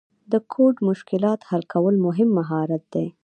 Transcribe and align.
د 0.31 0.33
کوډ 0.51 0.75
مشکلات 0.89 1.39
حل 1.49 1.63
کول 1.73 1.95
مهم 2.05 2.29
مهارت 2.39 2.83
دی. 2.93 3.07